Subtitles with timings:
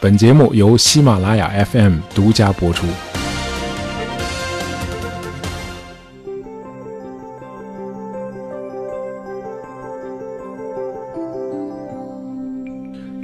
[0.00, 2.86] 本节目由喜马拉雅 FM 独家播出。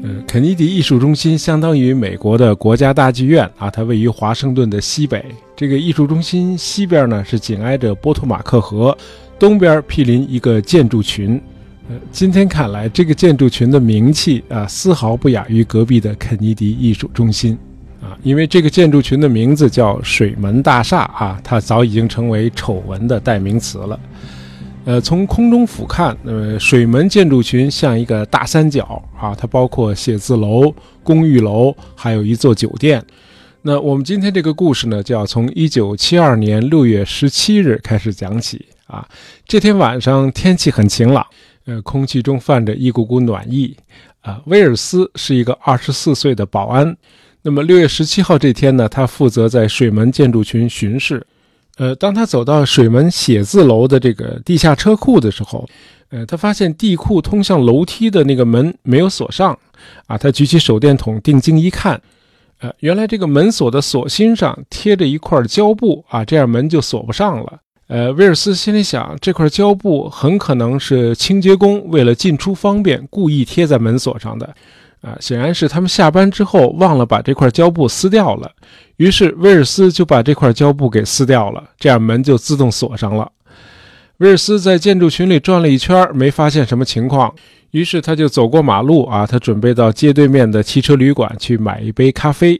[0.03, 5.25] 呃，肯尼迪艺术中心相当于美国的国家大剧院啊，它位于华盛顿的西北。
[5.55, 8.99] 这个艺术中心西边呢是紧挨着波托马克河，
[9.39, 11.41] 东边毗邻一个建筑群。
[11.87, 17.59] 呃，今天看来，这个建筑群的名气啊，丝毫不亚于隔壁的肯尼迪艺术中心
[18.01, 24.01] 啊，因为这个建筑群的名字叫水门大厦啊，它早已经成为丑闻的代名词了。
[24.87, 33.05] 呃，从空中俯瞰，呃，水门建筑群像一个大三角啊，它包括写字楼、公寓楼，还有一座酒店。
[33.61, 39.07] 那我们今天这个故事呢，就要从一九七二年六月十七日开始讲起啊。
[39.47, 41.27] 这天晚上天气很晴朗，
[41.67, 43.77] 呃，空气中泛着一股股暖意
[44.21, 44.43] 啊。
[44.47, 46.97] 威尔斯是一个二十四岁的保安，
[47.43, 51.27] 那么六月十七号这天呢，他负责在水门建筑群巡视。
[51.77, 55.69] 呃，当他走到水门写字楼的这个地下车库的时候，
[56.11, 59.59] 呃，他发现地库通向楼梯的那个门没有锁上，
[60.07, 62.01] 啊，他举起手电筒定睛一看，
[62.61, 67.59] 呃，原来这个门锁的锁芯上贴着一块胶布，啊，这样门就锁不上了。
[67.87, 74.55] 呃，威尔斯心里想，这块胶布很可能是清洁工为了进出方便故意贴在门锁上的。
[75.03, 78.51] 啊，显然是他们下班之后忘了把这块胶布撕掉了，
[78.97, 83.31] 于是威尔斯就把这块胶布给撕掉了，这样门就自动锁上了。
[84.17, 87.35] 威尔斯在建筑群里转了一圈，没发现什么情况，
[87.73, 92.59] 于是他就走过马路啊，他准备到街对面的汽车旅馆去买一杯咖啡。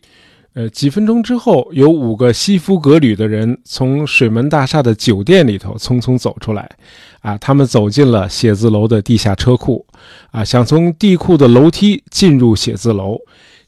[0.55, 6.71] 呃，几分钟之后，有五个西服革履的人从水门大厦的酒店里头匆匆走出来，
[7.23, 9.85] 啊，他们走进了写字楼的地下车库，
[10.31, 13.19] 啊，想从地库的楼梯进入写字楼。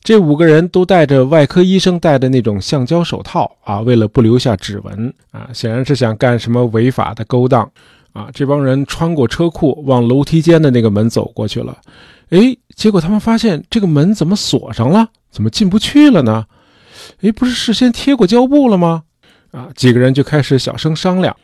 [0.00, 7.68] 这五个人都戴着外科医生戴的那种橡胶手套，啊，为了不留下指纹，啊，显然是想干什么违法的勾当，
[8.12, 11.76] 啊，这帮人穿过车库，往楼梯间的那个门走过去了，
[12.30, 15.08] 哎，结果他们发现这个门怎么锁上了？
[15.32, 16.44] 怎么进不去了呢？
[17.20, 19.02] 哎，不是事先贴过胶布了吗？
[19.52, 21.34] 啊，几个人就开始小声商量。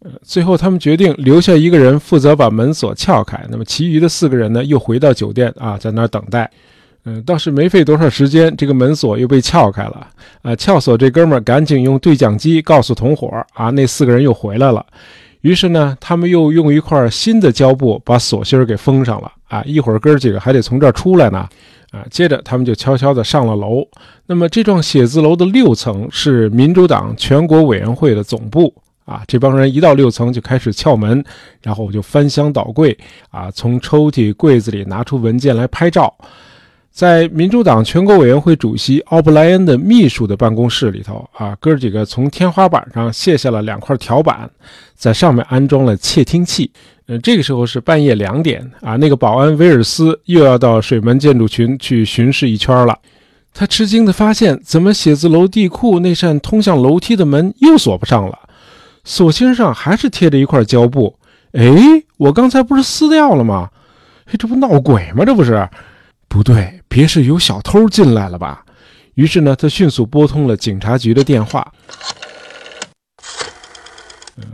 [0.00, 6.50] 呃，最后他们决定留下一个人负责把门锁撬开，那么其余的四个人呢，又回到酒店啊，在那儿等待。
[7.04, 10.06] 嗯，倒是没费多少时间，这个门锁又被撬开了。
[10.42, 14.84] 啊，撬锁这哥们儿赶紧用对讲机告诉同伙啊，那四个人又回来了。
[15.46, 19.30] 于是呢，他们又用一块新的胶布把锁芯给封上了。
[19.46, 21.48] 啊，一会儿哥几个还得从这儿出来呢。
[21.92, 23.86] 啊，接着他们就悄悄地上了楼。
[24.26, 28.74] 那么这幢写字楼的六层是民主党全国委员会的总部。
[29.04, 31.24] 啊，这帮人一到六层就开始撬门，
[31.62, 32.98] 然后我就翻箱倒柜，
[33.30, 36.12] 啊，从抽屉柜子里拿出文件来拍照。
[36.96, 44.50] 在民主党全国委员会主席奥布莱恩的秘书的办公室里头，啊，哥几个从天花板上卸下了两块条板，
[44.94, 46.70] 在上面安装了窃听器。
[47.04, 52.98] 呃，这个时候是半夜两点，啊，那个保安威尔斯又要到水门建筑群去巡视一圈了。
[53.52, 58.38] 他吃惊地发现，怎么写字楼地库那扇通向楼梯的门又锁不上了？
[59.04, 61.14] 锁芯上还是贴着一块胶布。
[61.52, 61.76] 哎，
[62.16, 63.68] 我刚才不是撕掉了吗？
[64.24, 65.26] 哎，这不闹鬼吗？
[65.26, 65.68] 这不是？
[66.28, 68.64] 不对，别是有小偷进来了吧？
[69.14, 71.72] 于是呢，他迅速拨通了警察局的电话。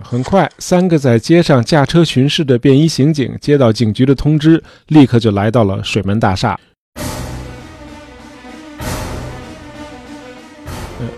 [0.01, 6.59] 很快，三个在街上驾车巡视的便衣刑警接到警局的通知，立刻就来到了水门大厦。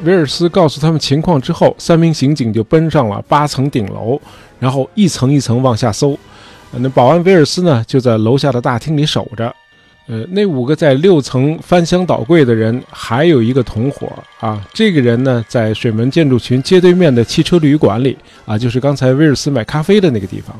[0.03, 4.19] 威尔斯告诉他们情况之后，三名刑警就奔上了八层顶楼，
[4.59, 6.19] 然后一层一层往下搜。
[6.71, 9.55] 那保安威尔斯呢，就在楼下的大厅里守着。
[10.07, 14.63] 呃，那五个在六层翻箱倒柜的人，还有一个同伙啊。
[14.75, 20.55] 这个人呢，在水门建筑群街对面的汽车旅馆里啊，就是刚才威尔斯买咖啡的那个地方。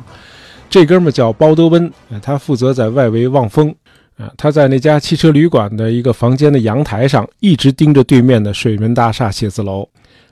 [0.71, 3.75] 这哥们叫包德温，他负责在外围望风。
[4.17, 9.89] 啊，他在那家汽车旅馆的一个房间的阳台上，一直盯着对面的水门大厦写字楼。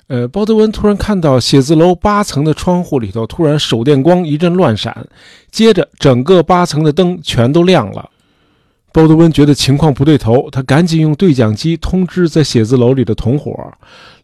[0.07, 5.07] 呃，包德温突然看到写字楼八层的窗户里头突然手电光一阵乱闪，
[5.51, 8.09] 接着整个八层的灯全都亮了。
[8.93, 13.53] 鲍德温觉得情况不对头，他赶紧用对讲机通知在写字楼里的同伙：“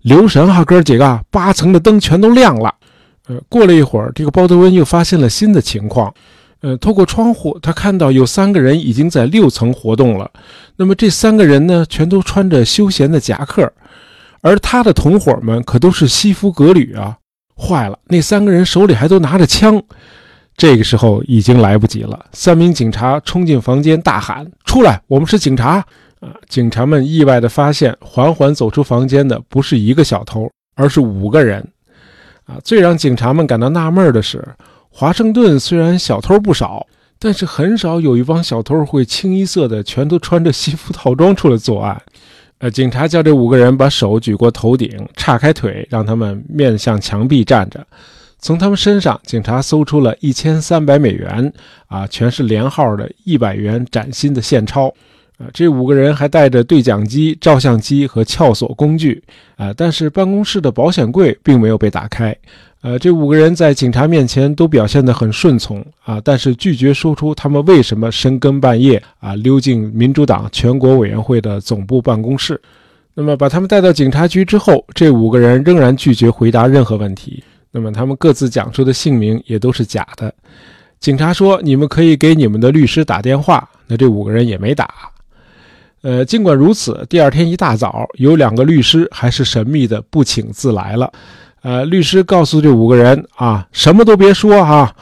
[0.03, 2.75] 留神哈，哥几个，八层的灯全都亮了。”
[3.29, 6.12] 呃，过了一会儿，这个鲍德温又发现了新的情况。
[6.61, 10.31] 呃，透过窗户，他看到有三个人已经在六层活动了。
[10.76, 13.73] 那么这三个人呢，全都穿着休闲的夹克，
[14.41, 17.17] 而他的同伙们可都是西服革履啊！
[17.56, 19.82] 坏了，那三个人手里还都拿着枪。
[20.59, 25.01] 这个时候已经来不及了，三名警察冲进房间，大喊：“出来！
[25.07, 25.77] 我们是警察！”
[26.19, 31.65] 啊，警察们意外地发现，缓缓走出房间的不是一个小偷，而是五个人。
[32.45, 34.45] 啊，最让警察们感到纳闷的是，
[34.91, 36.85] 华盛顿虽然小偷不少，
[37.21, 42.03] 但是很少有一帮小偷会清一色的全都穿着西服套装出来作案。
[42.59, 47.87] 呃，警察叫这五个人把手举过头顶，岔开腿，让他们面向墙壁站着。
[48.40, 51.52] 从他们身上，警察搜出了一千三百美元，
[51.87, 54.93] 啊，全是连号的一百元崭新的现钞。
[55.38, 59.23] 啊，这五个人还带着对讲机、照相机和撬锁工具，
[59.56, 62.37] 啊，但是办公室的保险柜并没有被打开。
[62.81, 72.61] 呃，这五个人在警察面前都表现得很顺从，啊，但是拒绝说出他们为什么深更半夜啊溜进民主党全国委员会的总部办公室。
[73.14, 77.43] 那么把他们带到警察局之后，这五个人仍然拒绝回答任何问题。
[77.70, 80.32] 那么他们各自讲出的姓名也都是假的。
[81.00, 84.88] 警察说：“你们可以给你们的律师打电话。”那这五个人也没打。
[86.03, 91.12] 呃，尽管如此，第二天一大早，有两个律师还是神秘的不请自来了。
[91.62, 94.94] 呃，律师告诉这五个人啊，什么都别说哈，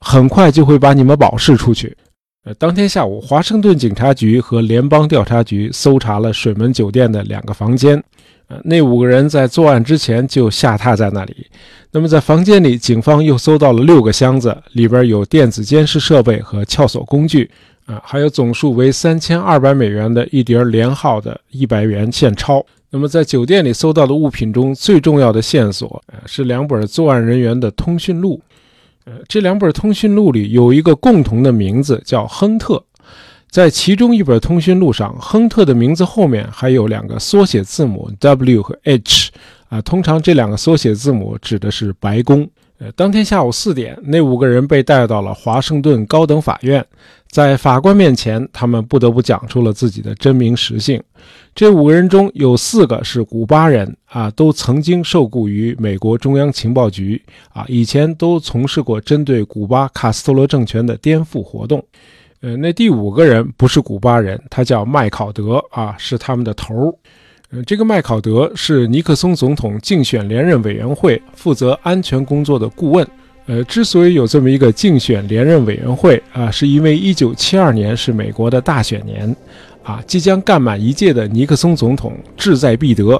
[0.00, 1.96] 很快就会把你们保释出去。
[2.44, 8.02] 呃，当天下午，华盛顿警察局和联邦调查局搜查了水门酒店的两个房间。
[8.48, 11.46] 呃，那五个人在作案之前就下榻在那里。
[11.92, 17.50] 那么，在房间里，警方又搜到了六个箱子，里边有电子监视设备和撬锁工具。
[17.86, 22.64] 啊，还有总数为三千二百美元的一叠连号的一百元现钞。
[22.88, 28.40] 那么，在酒店里搜到的物品中最重要的线索，呃，是两本作案人员的通讯录。
[29.04, 32.82] 呃，这两本通讯录里有一个共同的名字，叫亨特。
[33.54, 39.30] 在其中一本通讯录上，亨特的名字后面还有两个缩写字母 W 和 H。
[39.68, 42.50] 啊，通常这两个缩写字母指的是白宫。
[42.80, 46.84] 呃，当天下午四点，那五个人被带到了华盛顿高等法院。
[47.28, 51.00] 在法官面前，他们不得不讲出了自己的真名实姓。
[51.54, 57.22] 这五个人中有四个是古巴人啊，都曾经受雇于美国中央情报局
[57.52, 61.84] 啊，以前都从事过针对古巴卡斯特罗政权的颠覆活动。
[62.44, 67.62] 呃，那第五个人不是古巴人，他叫麦考德啊，是他们的头儿。
[67.62, 73.08] 这个麦考德是尼克松总统竞选连任委员会负责安全工作的顾问。
[73.46, 79.34] 呃，之所以有这么一个竞选连任委员会啊，是因为1972年是美国的大选年，
[79.82, 83.18] 啊，即将干满一届的尼克松总统志在必得。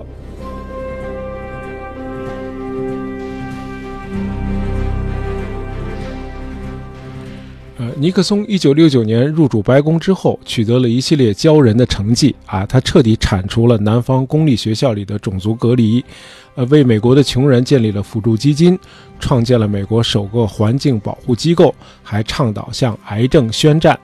[8.05, 12.67] 尼克松1969年入主白宫之后，取得了一系列骄人的成绩啊！
[12.67, 16.05] 他彻底铲除了南方公立学校里的种族隔离，
[16.55, 18.79] 呃，为美国的穷人建立了辅助基金，
[19.19, 23.99] 创建了美国首个环境保护机构，还倡导向癌症宣战。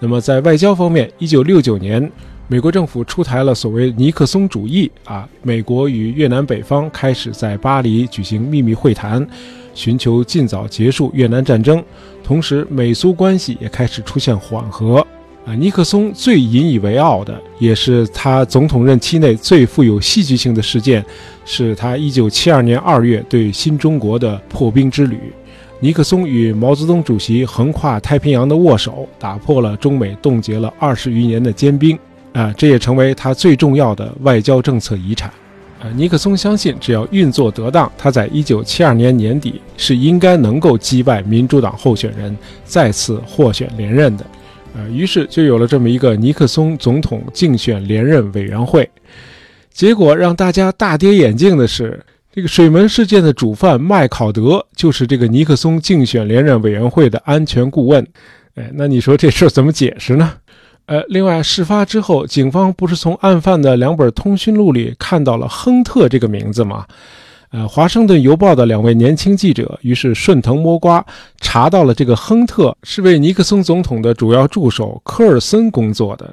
[0.00, 2.12] 那么在外交方面，1969年，
[2.48, 9.26] 美国政府出台了所谓尼克松主义啊，美国与越南北方开始在巴黎举行秘密会谈。
[9.76, 11.84] 寻求尽早结束越南战争，
[12.24, 15.06] 同时美苏关系也开始出现缓和。
[15.44, 21.04] 啊，尼克松最引以为傲的，也是他总统任期内最富有戏剧性的事件，
[21.44, 25.18] 是他1972年2月对新中国的破冰之旅。
[25.78, 31.96] 尼克松与毛泽东主席横跨太平洋的握手，打破了中美冻结了二十余年的坚冰。
[32.32, 35.30] 啊，这也成为他最重要的外交政策遗产。
[35.78, 44.26] 呃，尼克松相信，只要运作得当，他在一九七二年年底是应该能够击败民主党候选人，再次获选连任的。
[44.74, 48.88] 呃，于是就有了这么一个尼克松总统竞选连任委员会。
[49.70, 52.02] 结果让大家大跌眼镜的是，
[52.32, 58.06] 这个水门事件的主犯麦考德就是这个尼克松竞选连任委员会的安全顾问。
[58.54, 60.32] 哎，那你说这事怎么解释呢？
[60.86, 66.86] 呃，另外，事发之后，警方不是从案犯的两本通讯录里看到了亨特这个名字吗？
[67.50, 71.04] 呃，《华盛顿邮报》的两位年轻记者于是顺藤摸瓜，
[71.40, 76.32] 查到了这个亨特是为尼克松总统的主要助手科尔森工作的，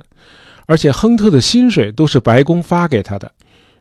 [0.67, 3.31] 而且亨特的薪水都是白宫发给他的。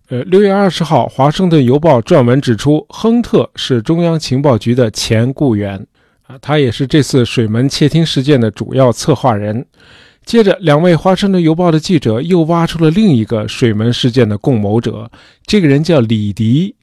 [0.08, 5.86] 呃，六月二十号，《华盛顿邮报》撰文指出，亨特是中央情报局的前雇员，
[6.26, 9.66] 啊，他也是这次水门窃听事件的主要策划人。
[10.24, 15.10] 接着，两位《华盛顿邮报》的记者又挖出了另一个水门事件的共谋者，
[15.46, 16.74] 这个人叫李迪。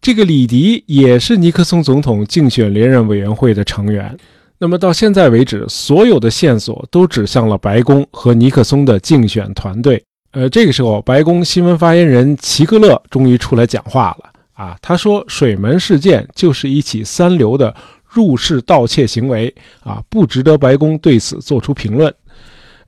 [0.00, 4.16] 这个李迪也是尼克松总统竞选连任委员会的成员。
[4.58, 10.02] 那么到现在为止，所有的线索都指向了白宫和尼克松的竞选团队。
[10.32, 14.30] 呃，这个时候，白宫新闻发言人齐格勒终于出来讲话了。
[14.54, 17.74] 啊，他说：“水门事件就是一起三流的
[18.08, 22.12] 入室盗窃行为，啊，不值得白宫对此做出评论。”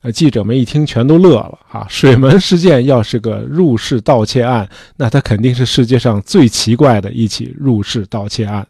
[0.03, 1.85] 呃，记者们一听全都乐了啊！
[1.89, 8.65] 水门事件要是个入室盗窃案，那它肯定是世界上最奇怪的一起入室盗窃案，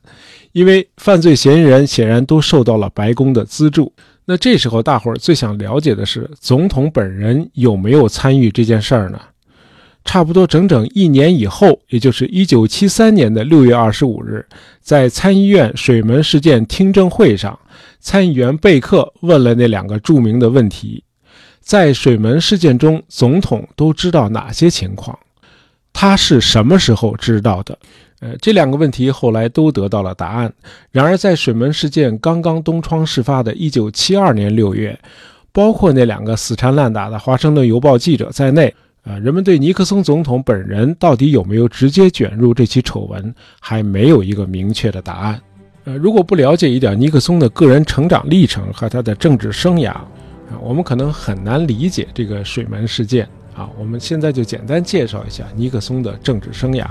[0.52, 3.92] 因为犯罪嫌疑人显然都受到了白宫的资助。
[4.24, 9.20] 那这时候大伙儿最想了解的是，总统本人有没有参与这件事儿呢？
[10.04, 14.46] 差不多整整一年以后，也就是一九七三年的六月二十五日，
[14.80, 17.58] 在参议院水门事件听证会上，
[18.00, 21.04] 参议员贝克问了那两个著名的问题。
[21.68, 25.18] 在水门事件中，总统都知道哪些情况？
[25.92, 27.78] 他是什么时候知道的？
[28.20, 30.50] 呃，这两个问题后来都得到了答案。
[30.90, 34.98] 然而，在水门事件刚刚东窗事发的1972年6月，
[35.52, 45.38] 包括那两个死缠烂打的《华盛顿邮报》记者在内，啊，人们对尼克松总统本人到底有没有直接卷入这起丑闻，还没有一个明确的答案。
[45.84, 49.94] 呃，如果不了解一点尼克松的个人成长历程和他的政治生涯，
[50.50, 53.68] 啊，我们可能很难理解这个水门事件啊。
[53.78, 56.86] 我们现在就简单介绍一下尼克松的政治生涯。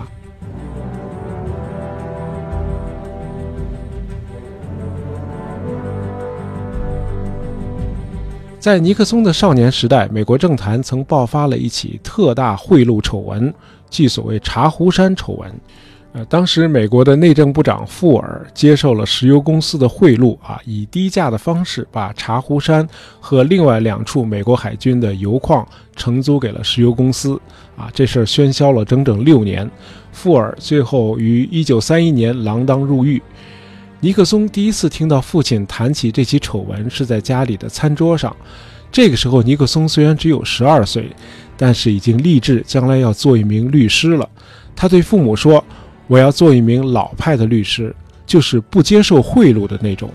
[8.60, 13.54] 在尼克松的少年时代，美国政坛曾爆发了一起特大贿赂丑闻，
[13.90, 15.50] 即所谓“茶壶山丑闻”。
[16.18, 22.88] 呃，当时美国的内政部长富尔接受了石油公司的贿赂，啊，以低价的方式把茶壶山
[23.20, 25.64] 和另外两处美国海军的油矿
[25.96, 27.40] 承租给了石油公司，
[27.76, 29.70] 啊，这事儿喧嚣了整整六年。
[30.12, 33.22] 富尔最后于1931年锒铛入狱。
[34.00, 38.36] 尼克松第一次听到父亲谈起这起丑闻是在家里的餐桌上，
[38.92, 41.12] 这个时候尼克松虽然只有十二岁，
[41.56, 44.28] 但是已经立志将来要做一名律师了。
[44.76, 45.64] 他对父母说。
[46.08, 47.96] 我要做一名老派的律师，
[48.26, 50.10] 就是不接受贿赂的那种。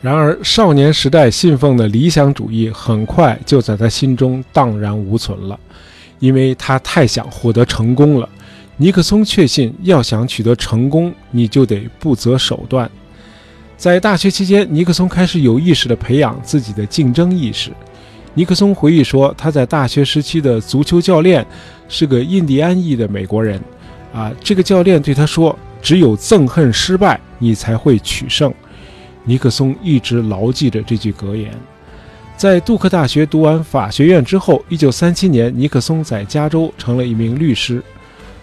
[0.00, 5.58] 然而，少年时代信奉的理想主义很快就在他心中荡然无存了，
[6.18, 8.28] 因为他太想获得成功了。
[8.76, 12.90] 尼克松确信，要想取得成功，你就得不择手段。
[13.76, 17.70] 在大学期间，尼克松开始有意识地培养自己的竞争意识。
[18.34, 21.46] 尼克松回忆说，他在大学时期的足球教练
[21.88, 23.60] 是个印第安裔的美国人。
[24.12, 28.52] 啊，这个教练对他说：“只有憎恨失败，你才会取胜。”
[29.24, 31.52] 尼克松一直牢记着这句格言。
[32.36, 37.82] 在杜克大学读完法学院之后，1937年，尼克松在加州成了一名律师。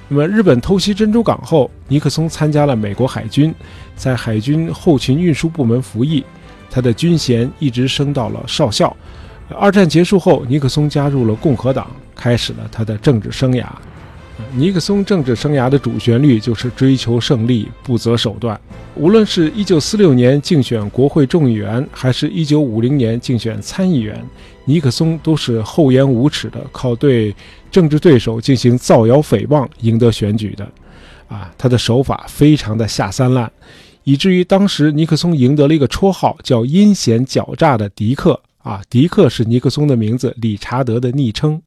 [0.08, 3.54] 那么，日本偷袭珍珠港后，尼克松参加了美国海军，
[3.96, 6.24] 在海军后勤运输部门服役，
[6.72, 8.96] 他的军衔一直升到了少校。
[9.60, 13.66] 二战结束后，尼克松加入了共和党，开始了他的政治生涯。
[14.56, 18.60] 尼克松政治生涯的主旋律就是追求胜利，不择手段。
[18.96, 24.26] 无论是一九四六年竞选国会众议员，还是一九五零年竞选参议员，
[24.66, 27.36] 尼克松都是厚颜无耻的靠对
[27.72, 30.68] 政治对手进行造谣诽谤赢得选举的。
[31.28, 33.52] 啊，他的手法非常的下三滥，
[34.04, 38.40] 以至于当时尼克松赢得了一个绰号，叫“阴险狡诈的迪克”。
[38.64, 41.62] 啊，迪克是尼克松的名字，理查德的昵称。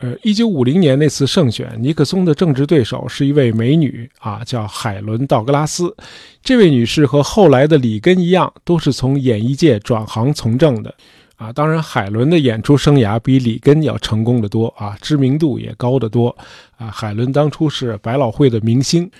[0.00, 5.94] 呃，一九五零年那次胜选，尼克松的政治对手是一位美女啊，叫海伦·道格拉斯。
[6.42, 10.94] 这位女士和后来的里根一样，都是从演艺界转行从政的
[11.36, 11.52] 啊。
[11.52, 16.34] 当然，海伦的演出生涯比里根要成功的多啊，知名度也高得多
[16.78, 16.86] 啊。
[16.90, 19.10] 海伦当初是百老汇的明星。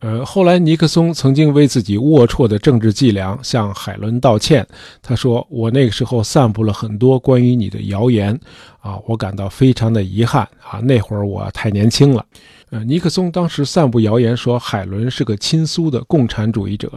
[0.00, 4.66] 呃，后来尼克松曾经为自己龌龊的政治伎俩向海伦道歉。
[5.02, 8.32] 他说：“我那个时候散布了很多关于你的谣言，
[8.80, 10.80] 啊，我感到非常的遗憾啊。
[10.80, 12.24] 那会儿我太年轻了。”
[12.70, 16.90] 呃，尼克松当时散布谣言说海伦是个亲苏的共产主义者。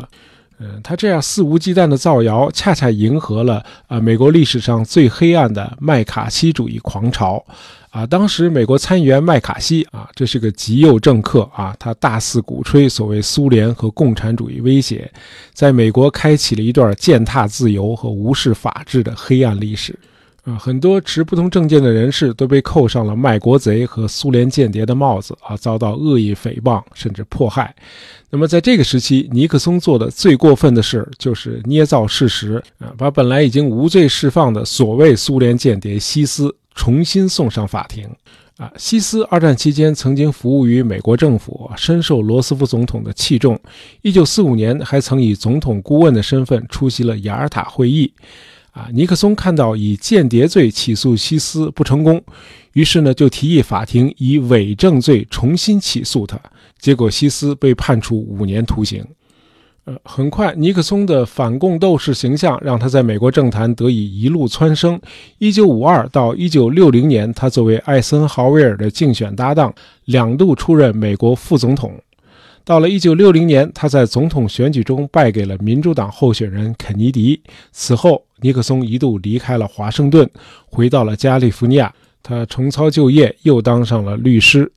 [0.59, 7.43] 嗯，他这样肆无忌惮的造谣，恰恰迎合了啊美国历史上最黑暗的麦卡锡主义狂潮。
[7.89, 15.11] 啊，当时美国参议员麦卡锡啊，这是个极右政客啊，他大肆鼓吹所谓苏联和共产主义威胁，
[15.53, 19.97] 在美国开启了一段践踏自由和无视法治的黑暗历史。
[20.43, 27.73] 啊，很多持不同政见的人士都被扣上了卖国贼和苏联间谍的帽子啊，遭到恶意诽谤甚至迫害。
[28.29, 36.55] 那么在这个时期，尼克松做的最过分的事就是捏造事实啊，把本来已经无罪释放的所谓苏联间谍西斯。
[36.75, 38.09] 重新送上法庭，
[38.57, 43.55] 啊，西斯二战期间曾经服务于美国政府，深受罗斯福总统的器重。
[44.01, 48.11] 一九四五年还曾以总统顾问的身份出席了雅尔塔会议。
[48.73, 52.21] 啊，尼克松看到以间谍罪起诉西斯不成功，
[52.73, 56.39] 于是呢就提议法庭以伪证罪重新起诉他。
[56.79, 59.05] 结果西斯被判处五年徒刑。
[59.85, 64.99] 呃，很快，尼克松的反共斗士形象让他在美国政坛得以一路蹿升。
[65.37, 69.71] 一九五二到一九六零年，他作为艾森豪威尔的竞选搭档，
[70.05, 71.93] 两度出任美国副总统。
[72.63, 77.41] 到了一九六零年，他在总统选举中败给了民主党候选人肯尼迪。
[77.73, 80.29] 此后，尼克松一度离开了华盛顿，
[80.65, 81.91] 回到了加利福尼亚。
[82.21, 84.69] 他重操旧业，又当上了律师。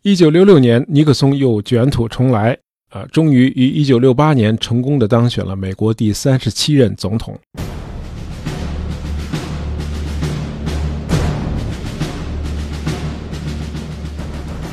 [0.00, 2.56] 一九六六年，尼克松又卷土重来。
[2.88, 7.38] 啊，终于于一九六八年成功的当选了美国第三十七任总统。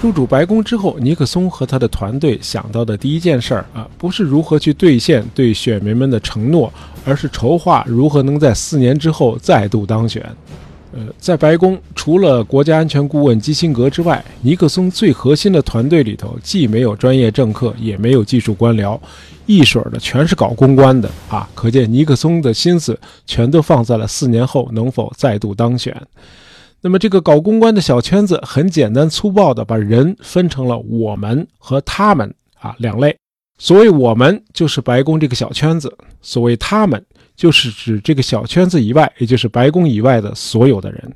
[0.01, 6.73] 入主白宫之后，尼克松和他的团队想到的第一件事儿啊，不是如何去兑现对选民们的承诺，
[7.07, 10.23] 而是筹划如何能在四年之后再度当选。
[10.93, 18.99] 呃，在白宫，除了国家安全顾问基辛格之外，尼克松最核心的团队里头，既没有专业政客，也没有技术官僚，
[19.45, 21.47] 一水儿的全是搞公关的啊！
[21.53, 25.95] 可见尼克松的心思全都放在了四年后能否再度当选。
[26.81, 33.15] 那么，这个搞公关的小圈子，很简单粗暴的把人分成了我们和他们啊两类。
[33.57, 35.89] 所谓我们，就是白宫这个小圈子；
[36.21, 37.03] 所谓他们。
[37.35, 41.13] 就是指这个小圈子以外，也就是白宫以外的所有的人。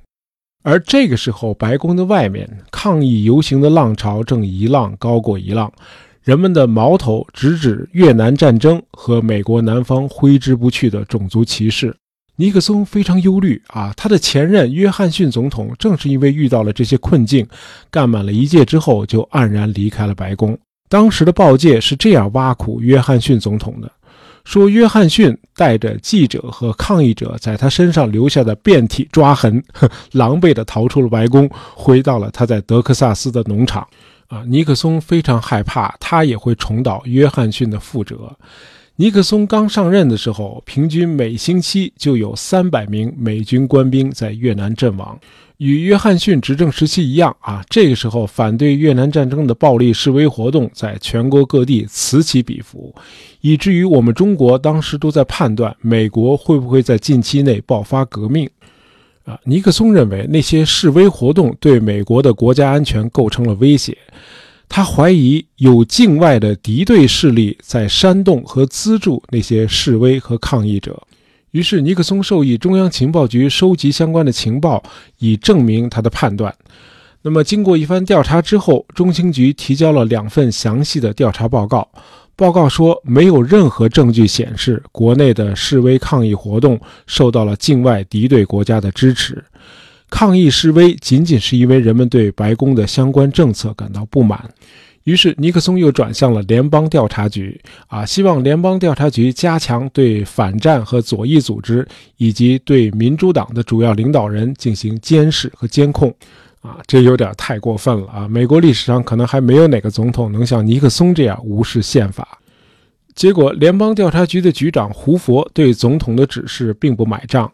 [0.62, 5.74] 而这个时候，白宫的外面抗议游行的浪潮正一浪高过一浪，
[6.22, 11.92] 人们的矛头直指越南战争和美国南方挥之不去的种族歧视。
[12.36, 17.48] 尼克松非常忧虑啊，他的前任约翰逊总统正是因为遇到了这些困境，
[17.90, 20.56] 干满了一届之后就黯然离开了白宫。
[20.92, 23.90] 当时的报界是这样挖苦约翰逊总统的。
[24.44, 29.64] 说约翰逊带着记者和抗议者在他身上留下的遍体抓痕，
[30.12, 33.88] 狼狈地逃出了白宫，回到了他在德克萨斯的农场。
[34.28, 38.36] 啊，尼克松非常害怕他也会重蹈约翰逊的覆辙。
[39.02, 45.20] 尼克松刚上任的时候，平均每星期就有三百名美军官兵在越南阵亡。
[45.58, 52.94] 与约翰逊执政时期一样啊，这个时候反对越南战争的暴力示威活动在全国各地此起彼伏，
[53.40, 58.48] 以至于我们中国当时都在判断美国会不会在近期内爆发革命。
[59.26, 63.98] 啊，尼克松认为那些示威活动对美国的国家安全构成了威胁，
[64.74, 70.98] 他怀疑有境外的敌对势力在煽动和资助那些示威和抗议者。
[71.52, 74.82] 于是，尼克松授意中央情报局收集相关的情报，
[75.18, 76.56] 以证明他的判断。
[77.22, 81.86] 那么，经过一番调查之后，中情局提交了两份详细的调查报告。
[82.38, 89.44] 报告说，没有任何证据显示国内的示威抗议活动受到了境外敌对国家的支持。
[90.12, 94.48] 抗议示威仅仅是因为人们对白宫的相关政策感到不满。
[95.06, 106.14] 于是，尼克松又转向了联邦调查局，啊，希望联邦调查局加强对反战和左翼组织以及对民主党的主要领导人进行监视和监控，
[106.62, 108.28] 啊，这有点太过分了啊！
[108.28, 112.38] 美国历史上可能还没有哪个总统能像尼克松这样无视宪法。
[113.16, 117.52] 结果，联邦调查局的局长胡佛对总统的指示并不买账。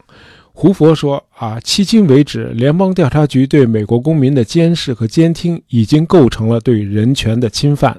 [0.59, 7.95] 胡佛说：“啊，迄今为止，联邦调查局对美国公民的监视和监听已经构成了对人权的侵犯，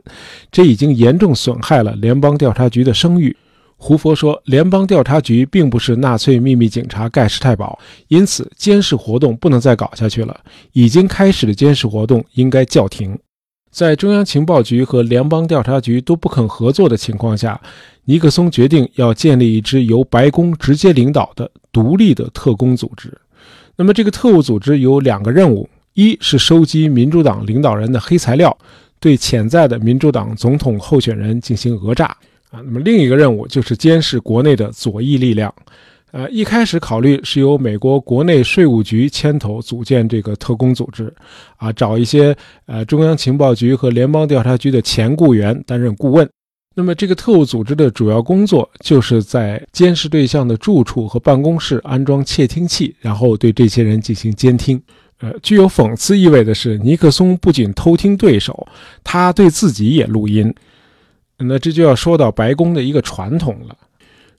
[0.50, 3.36] 这已经严重损害了联邦调查局的声誉。”
[3.78, 10.40] 胡佛说：“联邦调查局并不是纳粹秘密警察盖世太保，因此监视活动不能再搞下去了。
[10.72, 13.16] 已经开始的监视活动应该叫停。”
[13.78, 17.60] 在中央情报局和联邦调查局都不肯合作的情况下，
[18.06, 23.16] 尼克松决定要建立一支由白宫直接领导的独立的特工组织。
[23.76, 28.58] 那么，这个特务组织有两个任务：一是收集民主党领导人的黑材料，
[28.98, 32.06] 对潜在的民主党总统候选人进行讹诈
[32.50, 35.54] 啊；那么另一个任务就是监视国内的左翼力量。
[36.10, 41.12] 呃，一开始考虑是由美国国内税务局牵头组建这个特工组织，
[41.56, 42.34] 啊，找一些
[42.66, 46.28] 呃中央情报局和联邦调查局的前雇员担任顾问。
[46.74, 54.80] 那么，这个特务组织的主要工作就是在监视对象的住处和办公室安装窃听器，然后对这些人进行监听。
[55.20, 58.66] 呃，具有讽刺意味的是，尼克松不仅偷听对手，
[59.02, 60.54] 他对自己也录音。
[61.36, 63.76] 那这就要说到白宫的一个传统了。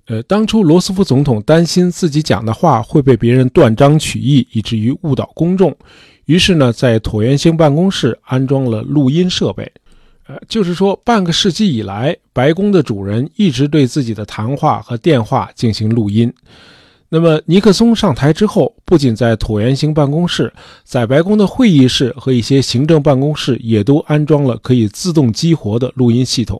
[0.09, 5.75] 呃，当初罗斯福总统担心自己讲的话会被别人断章取义，以至于误导公众，
[6.25, 9.71] 于是呢，在椭圆形办公室安装了录音设备。
[10.25, 16.33] 呃，就是说，半个世纪以来，白宫的主人一直对自己的谈话和电话进行录音。
[17.09, 20.51] 那么，尼克松上台之后，不仅在椭圆形办公室，
[20.83, 26.59] 在白宫的会议室和一些行政办公室也都安装了可以自动激活的录音系统。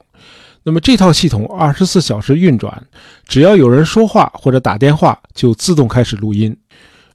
[0.64, 2.84] 那么这套系统二十四小时运转，
[3.28, 6.56] 只要有人说话或者打电话，就自动开始录音。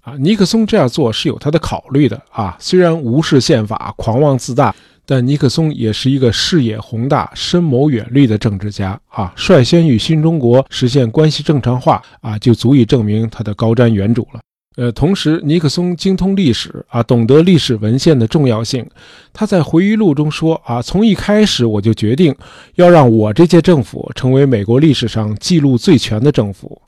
[0.01, 2.57] 啊，尼克松这样做是有他的考虑的啊。
[2.59, 4.75] 虽然无视宪法、狂妄自大，
[5.07, 9.33] 但尼克松也是一个视野宏大、深谋远虑的政治家啊。
[9.37, 14.41] 率先与新中国实现关系正常化啊，就足以证明他的高瞻远瞩了。
[14.77, 18.85] 呃，同时，尼克松精通历史啊，懂得历史文献的重要性。
[19.33, 22.35] 他在回忆录中说啊，从一开始我就决定
[22.75, 26.83] 要让我这届政府成为美国历史上记录最全的政府，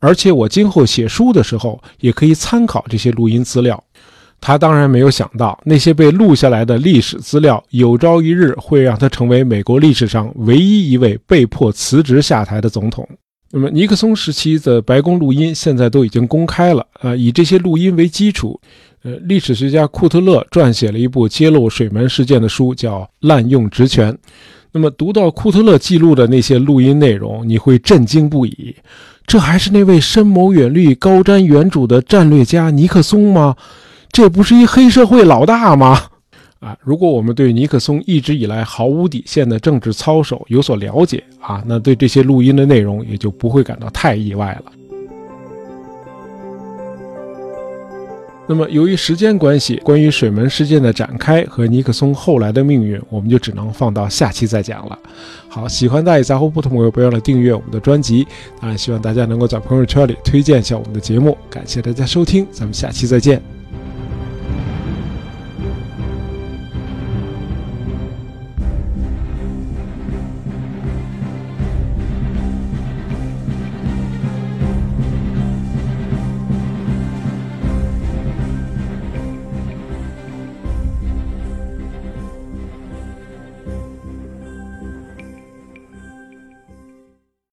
[0.00, 3.82] 而且我今后写书的时候也可以参考这些录音资料。
[4.40, 13.08] 他当然没有想到，那些被录下来的历史资料，有朝一日会让他成为美国历史上唯一一位被迫辞职下台的总统。
[13.50, 18.60] 那么尼克松时期的白宫录音现在都已经公开了啊，以这些录音为基础，
[19.02, 24.12] 呃，历史学家库特勒撰写了一部揭露水门事件的书，叫《滥用职权》。
[24.72, 28.76] 那么读到库特勒记录的那些录音内容，你会震惊不已。
[29.26, 33.56] 这还是那位深谋远虑、高瞻远瞩的战略家尼克松吗？
[34.12, 35.98] 这不是一黑社会老大吗？
[36.60, 44.72] 啊，如果我们对尼克松一直以来毫无底线的政治操守有所了解啊，那对这些录音的内容也就不会感到太意外了。
[48.50, 54.98] 那么，由于时间关系，关于水门事件的展开和尼克松后来的命运，我们就只能放到下期再讲了。
[55.50, 58.26] 好，喜欢大野杂货铺的朋友，不要忘了订阅我们的专辑。
[58.58, 61.36] 当然，希望大家能够在朋友圈里推荐一下我们的节目。
[61.50, 63.57] 感谢大家收听，咱们下期再见。